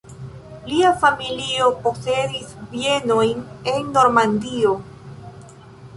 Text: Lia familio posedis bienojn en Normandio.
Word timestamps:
Lia 0.69 0.93
familio 1.03 1.67
posedis 1.83 2.55
bienojn 2.73 3.47
en 3.75 3.95
Normandio. 3.99 4.73